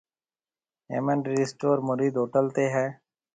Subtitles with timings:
[0.91, 2.85] هيَمن رِي اسٽور موريد هوٽل تي هيَ؟